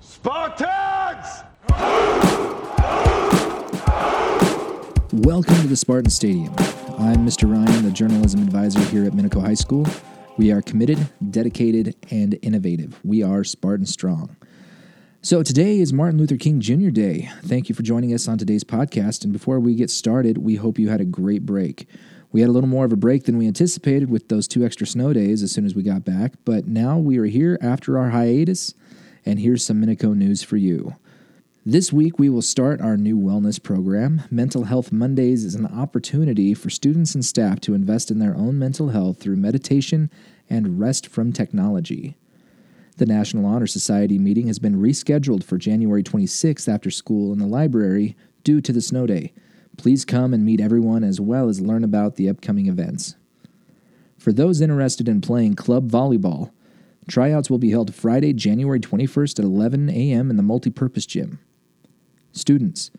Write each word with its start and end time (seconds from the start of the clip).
Spartans! 0.00 1.44
Welcome 5.12 5.54
to 5.56 5.66
the 5.66 5.76
Spartan 5.76 6.10
Stadium. 6.10 6.54
I'm 6.98 7.26
Mr. 7.26 7.50
Ryan, 7.50 7.84
the 7.84 7.90
journalism 7.90 8.42
advisor 8.42 8.80
here 8.80 9.04
at 9.04 9.12
Minico 9.12 9.40
High 9.40 9.54
School. 9.54 9.86
We 10.36 10.52
are 10.52 10.62
committed, 10.62 11.08
dedicated, 11.30 11.96
and 12.10 12.38
innovative. 12.42 12.98
We 13.04 13.22
are 13.22 13.42
Spartan 13.44 13.86
Strong. 13.86 14.36
So 15.22 15.42
today 15.42 15.80
is 15.80 15.92
Martin 15.92 16.18
Luther 16.18 16.36
King 16.36 16.60
Jr. 16.60 16.90
Day. 16.90 17.30
Thank 17.42 17.68
you 17.68 17.74
for 17.74 17.82
joining 17.82 18.12
us 18.12 18.28
on 18.28 18.38
today's 18.38 18.64
podcast. 18.64 19.24
And 19.24 19.32
before 19.32 19.58
we 19.58 19.74
get 19.74 19.90
started, 19.90 20.38
we 20.38 20.56
hope 20.56 20.78
you 20.78 20.88
had 20.88 21.00
a 21.00 21.06
great 21.06 21.44
break. 21.44 21.88
We 22.32 22.42
had 22.42 22.50
a 22.50 22.52
little 22.52 22.68
more 22.68 22.84
of 22.84 22.92
a 22.92 22.96
break 22.96 23.24
than 23.24 23.38
we 23.38 23.46
anticipated 23.46 24.10
with 24.10 24.28
those 24.28 24.46
two 24.46 24.64
extra 24.64 24.86
snow 24.86 25.12
days 25.12 25.42
as 25.42 25.52
soon 25.52 25.64
as 25.64 25.74
we 25.74 25.82
got 25.82 26.04
back, 26.04 26.34
but 26.44 26.66
now 26.66 26.98
we 26.98 27.16
are 27.18 27.24
here 27.24 27.58
after 27.62 27.98
our 27.98 28.10
hiatus, 28.10 28.74
and 29.26 29.40
here's 29.40 29.64
some 29.64 29.82
Minico 29.82 30.16
news 30.16 30.42
for 30.42 30.56
you. 30.56 30.94
This 31.68 31.92
week, 31.92 32.16
we 32.16 32.28
will 32.28 32.42
start 32.42 32.80
our 32.80 32.96
new 32.96 33.18
wellness 33.18 33.60
program. 33.60 34.22
Mental 34.30 34.64
Health 34.64 34.92
Mondays 34.92 35.44
is 35.44 35.56
an 35.56 35.66
opportunity 35.66 36.54
for 36.54 36.70
students 36.70 37.12
and 37.16 37.24
staff 37.24 37.58
to 37.62 37.74
invest 37.74 38.08
in 38.08 38.20
their 38.20 38.36
own 38.36 38.56
mental 38.56 38.90
health 38.90 39.18
through 39.18 39.34
meditation 39.34 40.08
and 40.48 40.78
rest 40.78 41.08
from 41.08 41.32
technology. 41.32 42.16
The 42.98 43.06
National 43.06 43.46
Honor 43.46 43.66
Society 43.66 44.16
meeting 44.16 44.46
has 44.46 44.60
been 44.60 44.80
rescheduled 44.80 45.42
for 45.42 45.58
January 45.58 46.04
26th 46.04 46.72
after 46.72 46.90
school 46.90 47.32
in 47.32 47.40
the 47.40 47.46
library 47.46 48.16
due 48.44 48.60
to 48.60 48.72
the 48.72 48.80
snow 48.80 49.08
day. 49.08 49.32
Please 49.76 50.04
come 50.04 50.32
and 50.32 50.44
meet 50.44 50.60
everyone 50.60 51.02
as 51.02 51.20
well 51.20 51.48
as 51.48 51.60
learn 51.60 51.82
about 51.82 52.14
the 52.14 52.28
upcoming 52.28 52.68
events. 52.68 53.16
For 54.16 54.32
those 54.32 54.60
interested 54.60 55.08
in 55.08 55.20
playing 55.20 55.56
club 55.56 55.90
volleyball, 55.90 56.52
tryouts 57.08 57.50
will 57.50 57.58
be 57.58 57.70
held 57.70 57.94
Friday, 57.94 58.32
January 58.32 58.80
21st 58.80 59.38
at 59.38 59.44
11 59.44 59.90
a.m. 59.90 60.30
in 60.30 60.36
the 60.36 60.42
multipurpose 60.42 61.06
gym. 61.06 61.38
Students, 62.32 62.90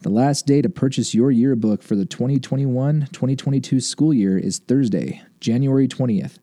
the 0.00 0.10
last 0.10 0.46
day 0.46 0.62
to 0.62 0.68
purchase 0.68 1.14
your 1.14 1.30
yearbook 1.30 1.82
for 1.82 1.96
the 1.96 2.06
2021 2.06 3.08
2022 3.12 3.80
school 3.80 4.14
year 4.14 4.38
is 4.38 4.58
Thursday, 4.58 5.22
January 5.40 5.88
20th. 5.88 6.38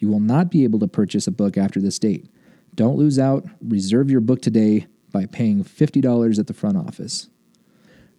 You 0.00 0.08
will 0.08 0.20
not 0.20 0.50
be 0.50 0.64
able 0.64 0.78
to 0.80 0.88
purchase 0.88 1.26
a 1.26 1.32
book 1.32 1.56
after 1.56 1.80
this 1.80 1.98
date. 1.98 2.28
Don't 2.74 2.98
lose 2.98 3.18
out. 3.18 3.46
Reserve 3.62 4.10
your 4.10 4.20
book 4.20 4.42
today 4.42 4.86
by 5.12 5.24
paying 5.26 5.64
$50 5.64 6.38
at 6.38 6.46
the 6.46 6.52
front 6.52 6.76
office. 6.76 7.30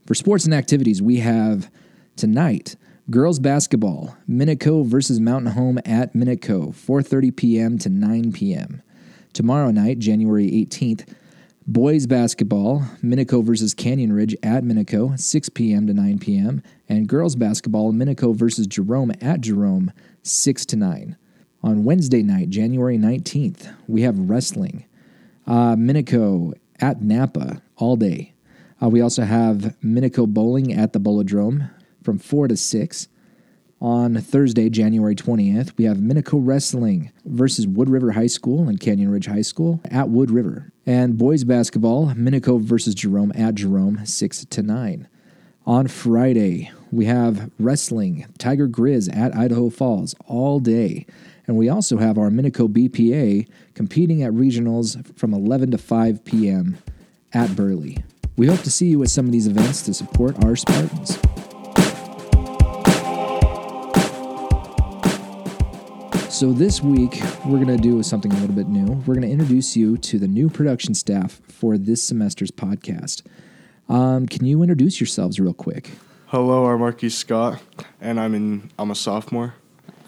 For 0.08 0.16
sports 0.16 0.46
and 0.46 0.54
activities, 0.54 1.02
we 1.02 1.18
have 1.18 1.70
tonight 2.16 2.76
girls 3.10 3.40
basketball, 3.40 4.18
Minico 4.30 4.86
versus 4.86 5.20
Mountain 5.20 5.54
Home 5.54 5.80
at 5.86 6.14
Minico, 6.14 6.74
4:30 6.76 7.36
p.m. 7.36 7.78
to 7.78 7.90
9 7.90 8.34
p.m. 8.34 8.82
Tomorrow 9.32 9.72
night, 9.72 10.00
January 10.00 10.50
18th, 10.52 11.08
boys 11.66 12.06
basketball, 12.06 12.84
Minico 13.02 13.44
versus 13.44 13.74
Canyon 13.74 14.12
Ridge 14.12 14.36
at 14.44 14.64
Minico, 14.64 15.18
6 15.18 15.50
p.m. 15.50 15.88
to 15.88 15.94
9 15.94 16.20
p.m., 16.20 16.62
and 16.90 17.08
girls 17.08 17.36
basketball, 17.36 17.94
Minico 17.94 18.36
versus 18.36 18.68
Jerome 18.68 19.12
at 19.22 19.42
Jerome, 19.42 19.92
6 20.24 20.66
to 20.66 20.76
9. 20.76 21.16
On 21.64 21.84
Wednesday 21.84 22.24
night, 22.24 22.50
January 22.50 22.98
19th, 22.98 23.74
we 23.88 24.02
have 24.02 24.18
wrestling. 24.18 24.86
Uh, 25.46 25.76
Minico 25.76 26.54
at 26.80 27.02
Napa 27.02 27.62
all 27.78 27.96
day. 27.96 28.34
Uh, 28.82 28.90
we 28.90 29.02
also 29.02 29.24
have 29.24 29.76
Minico 29.84 30.28
Bowling 30.28 30.74
at 30.74 30.94
the 30.94 31.00
Bolodrome 31.00 31.70
from 32.08 32.18
4 32.18 32.48
to 32.48 32.56
6. 32.56 33.10
On 33.82 34.16
Thursday, 34.16 34.70
January 34.70 35.14
20th, 35.14 35.78
we 35.78 35.84
have 35.84 35.98
Minico 35.98 36.40
Wrestling 36.42 37.12
versus 37.26 37.68
Wood 37.68 37.90
River 37.90 38.14
High 38.14 38.28
School 38.28 38.70
and 38.70 38.80
Canyon 38.80 39.12
Ridge 39.12 39.26
High 39.26 39.42
School 39.42 39.82
at 39.92 40.08
Wood 40.08 40.32
River. 40.32 40.72
And 40.86 41.18
boys 41.18 41.44
basketball, 41.44 42.14
Minico 42.14 42.62
versus 42.62 42.96
Jerome 42.96 43.34
at 43.36 43.56
Jerome, 43.56 44.06
6 44.06 44.46
to 44.46 44.64
9. 44.64 45.10
On 45.66 45.88
Friday, 45.90 46.72
we 46.94 47.04
have 47.08 47.52
wrestling, 47.60 48.26
Tiger 48.38 48.70
Grizz 48.70 49.14
at 49.14 49.36
Idaho 49.36 49.70
Falls 49.70 50.16
all 50.28 50.62
day. 50.62 51.06
And 51.46 51.58
we 51.58 51.68
also 51.68 51.98
have 51.98 52.18
our 52.18 52.30
Minico 52.30 52.70
BPA 52.70 53.50
competing 53.74 54.24
at 54.24 54.32
regionals 54.32 55.14
from 55.18 55.34
11 55.34 55.72
to 55.72 55.78
5 55.78 56.24
p.m. 56.24 56.78
at 57.34 57.54
Burley. 57.58 57.98
We 58.38 58.48
hope 58.48 58.62
to 58.62 58.72
see 58.72 58.88
you 58.88 59.04
at 59.04 59.10
some 59.10 59.26
of 59.26 59.34
these 59.34 59.48
events 59.48 59.82
to 59.82 59.94
support 59.94 60.42
our 60.46 60.56
Spartans. 60.56 61.20
So, 66.38 66.54
this 66.54 66.84
week, 66.84 67.20
we're 67.48 67.58
going 67.58 67.76
to 67.76 67.82
do 67.82 68.04
something 68.04 68.32
a 68.32 68.36
little 68.36 68.56
bit 68.56 68.68
new. 68.68 68.86
We're 69.08 69.16
going 69.16 69.24
to 69.24 69.32
introduce 69.32 69.76
you 69.76 69.98
to 69.98 70.20
the 70.20 70.28
new 70.28 70.52
production 70.52 70.94
staff 70.94 71.42
for 71.48 71.80
this 71.80 72.04
semester's 72.04 72.52
podcast. 72.52 73.24
Um, 73.90 74.28
can 74.28 74.46
you 74.46 74.62
introduce 74.62 75.02
yourselves 75.02 75.40
real 75.40 75.56
quick? 75.56 75.90
Hello, 76.28 76.68
I'm 76.68 76.80
Marquis 76.80 77.10
Scott, 77.10 77.60
and 78.00 78.20
I'm 78.20 78.36
in. 78.36 78.70
I'm 78.78 78.92
a 78.92 78.96
sophomore. 78.96 79.56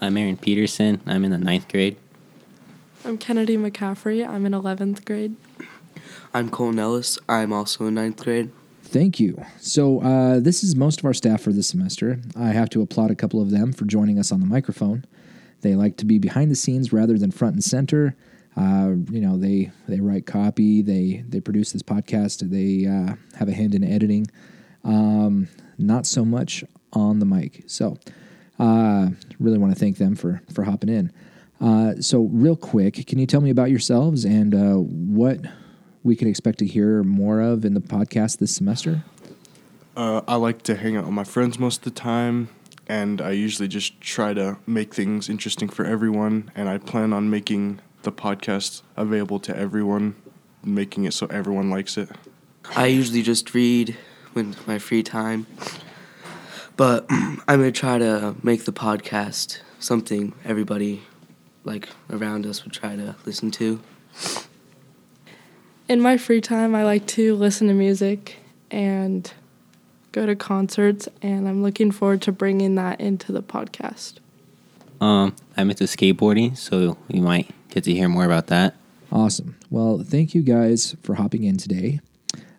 I'm 0.00 0.16
Aaron 0.16 0.36
Peterson. 0.36 1.00
I'm 1.04 1.24
in 1.24 1.32
the 1.32 1.38
ninth 1.38 1.66
grade. 1.66 1.96
I'm 3.04 3.18
Kennedy 3.18 3.56
McCaffrey. 3.56 4.24
I'm 4.24 4.46
in 4.46 4.52
11th 4.52 5.04
grade. 5.04 5.34
I'm 6.32 6.48
Cole 6.48 6.70
Nellis. 6.70 7.18
I'm 7.28 7.52
also 7.52 7.86
in 7.86 7.94
ninth 7.94 8.22
grade. 8.22 8.52
Thank 8.84 9.18
you. 9.18 9.44
So, 9.58 10.00
uh, 10.00 10.38
this 10.38 10.62
is 10.62 10.76
most 10.76 11.00
of 11.00 11.06
our 11.06 11.14
staff 11.14 11.40
for 11.40 11.52
this 11.52 11.66
semester. 11.66 12.20
I 12.36 12.50
have 12.50 12.70
to 12.70 12.82
applaud 12.82 13.10
a 13.10 13.16
couple 13.16 13.42
of 13.42 13.50
them 13.50 13.72
for 13.72 13.84
joining 13.84 14.16
us 14.16 14.30
on 14.30 14.38
the 14.38 14.46
microphone. 14.46 15.04
They 15.60 15.74
like 15.74 15.96
to 15.98 16.04
be 16.04 16.18
behind 16.18 16.50
the 16.50 16.56
scenes 16.56 16.92
rather 16.92 17.18
than 17.18 17.30
front 17.30 17.54
and 17.54 17.64
center. 17.64 18.16
Uh, 18.56 18.94
you 19.10 19.20
know, 19.20 19.36
they 19.36 19.70
they 19.88 20.00
write 20.00 20.26
copy. 20.26 20.82
They 20.82 21.24
they 21.28 21.40
produce 21.40 21.72
this 21.72 21.82
podcast. 21.82 22.48
They 22.50 22.88
uh, 22.88 23.16
have 23.38 23.48
a 23.48 23.52
hand 23.52 23.74
in 23.74 23.84
editing. 23.84 24.26
Um, 24.84 25.48
not 25.78 26.06
so 26.06 26.24
much 26.24 26.64
on 26.92 27.18
the 27.18 27.26
mic. 27.26 27.64
So, 27.66 27.96
uh, 28.58 29.10
really 29.38 29.58
want 29.58 29.72
to 29.72 29.78
thank 29.78 29.98
them 29.98 30.14
for 30.14 30.42
for 30.52 30.64
hopping 30.64 30.88
in. 30.88 31.12
Uh, 31.60 32.00
so, 32.00 32.22
real 32.32 32.56
quick, 32.56 33.06
can 33.06 33.18
you 33.18 33.26
tell 33.26 33.40
me 33.40 33.50
about 33.50 33.70
yourselves 33.70 34.24
and 34.24 34.54
uh, 34.54 34.74
what 34.74 35.40
we 36.02 36.16
can 36.16 36.26
expect 36.26 36.58
to 36.60 36.66
hear 36.66 37.02
more 37.02 37.40
of 37.40 37.64
in 37.64 37.74
the 37.74 37.80
podcast 37.80 38.38
this 38.38 38.54
semester? 38.54 39.04
Uh, 39.96 40.22
I 40.26 40.36
like 40.36 40.62
to 40.62 40.76
hang 40.76 40.96
out 40.96 41.04
with 41.04 41.12
my 41.12 41.24
friends 41.24 41.58
most 41.58 41.78
of 41.78 41.84
the 41.84 42.00
time, 42.00 42.48
and 42.90 43.20
I 43.20 43.30
usually 43.30 43.68
just 43.68 44.00
try 44.00 44.34
to 44.34 44.58
make 44.66 44.92
things 44.92 45.28
interesting 45.28 45.68
for 45.68 45.84
everyone. 45.84 46.50
And 46.56 46.68
I 46.68 46.78
plan 46.78 47.12
on 47.12 47.30
making 47.30 47.78
the 48.02 48.10
podcast 48.10 48.82
available 48.96 49.38
to 49.40 49.56
everyone, 49.56 50.16
making 50.64 51.04
it 51.04 51.14
so 51.14 51.28
everyone 51.28 51.70
likes 51.70 51.96
it. 51.96 52.08
I 52.74 52.86
usually 52.86 53.22
just 53.22 53.54
read 53.54 53.96
when 54.32 54.56
my 54.66 54.80
free 54.80 55.04
time, 55.04 55.46
but 56.76 57.06
I'm 57.10 57.36
gonna 57.46 57.70
try 57.70 57.98
to 57.98 58.34
make 58.42 58.64
the 58.64 58.72
podcast 58.72 59.60
something 59.78 60.34
everybody 60.44 61.04
like 61.62 61.90
around 62.10 62.44
us 62.44 62.64
would 62.64 62.72
try 62.72 62.96
to 62.96 63.14
listen 63.24 63.52
to. 63.52 63.80
In 65.88 66.00
my 66.00 66.16
free 66.16 66.40
time, 66.40 66.74
I 66.74 66.82
like 66.82 67.06
to 67.08 67.36
listen 67.36 67.68
to 67.68 67.74
music 67.74 68.38
and 68.68 69.32
go 70.12 70.26
to 70.26 70.36
concerts, 70.36 71.08
and 71.22 71.48
I'm 71.48 71.62
looking 71.62 71.90
forward 71.90 72.22
to 72.22 72.32
bringing 72.32 72.74
that 72.76 73.00
into 73.00 73.32
the 73.32 73.42
podcast. 73.42 74.14
Um, 75.00 75.34
I'm 75.56 75.70
into 75.70 75.84
skateboarding, 75.84 76.56
so 76.56 76.98
you 77.08 77.22
might 77.22 77.50
get 77.70 77.84
to 77.84 77.94
hear 77.94 78.08
more 78.08 78.24
about 78.24 78.48
that. 78.48 78.74
Awesome. 79.10 79.56
Well, 79.70 80.04
thank 80.06 80.34
you 80.34 80.42
guys 80.42 80.94
for 81.02 81.14
hopping 81.14 81.44
in 81.44 81.56
today. 81.56 82.00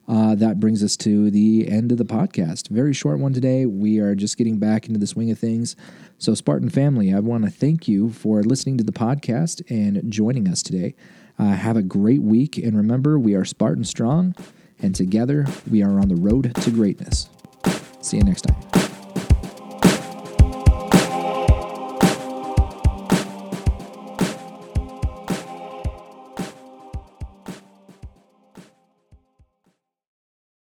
Uh, 0.07 0.35
that 0.35 0.59
brings 0.59 0.83
us 0.83 0.97
to 0.97 1.31
the 1.31 1.69
end 1.69 1.91
of 1.91 1.97
the 1.97 2.03
podcast. 2.03 2.69
Very 2.69 2.93
short 2.93 3.19
one 3.19 3.33
today. 3.33 3.65
We 3.65 3.99
are 3.99 4.15
just 4.15 4.37
getting 4.37 4.57
back 4.57 4.87
into 4.87 4.99
the 4.99 5.07
swing 5.07 5.31
of 5.31 5.39
things. 5.39 5.75
So, 6.17 6.33
Spartan 6.33 6.69
family, 6.69 7.13
I 7.13 7.19
want 7.19 7.45
to 7.45 7.49
thank 7.49 7.87
you 7.87 8.09
for 8.11 8.43
listening 8.43 8.77
to 8.77 8.83
the 8.83 8.91
podcast 8.91 9.61
and 9.69 10.11
joining 10.11 10.49
us 10.49 10.61
today. 10.61 10.95
Uh, 11.39 11.45
have 11.53 11.77
a 11.77 11.81
great 11.81 12.21
week. 12.21 12.57
And 12.57 12.75
remember, 12.75 13.17
we 13.17 13.35
are 13.35 13.45
Spartan 13.45 13.85
Strong, 13.85 14.35
and 14.79 14.93
together 14.93 15.45
we 15.69 15.81
are 15.81 15.99
on 15.99 16.09
the 16.09 16.15
road 16.15 16.53
to 16.55 16.71
greatness. 16.71 17.29
See 18.01 18.17
you 18.17 18.23
next 18.23 18.41
time. 18.41 18.70